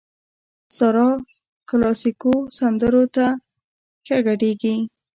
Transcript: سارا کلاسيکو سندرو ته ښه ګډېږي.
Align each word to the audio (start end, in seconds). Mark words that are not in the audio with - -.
سارا 0.77 1.07
کلاسيکو 1.69 2.33
سندرو 2.57 3.03
ته 3.15 3.25
ښه 4.05 4.17
ګډېږي. 4.27 4.75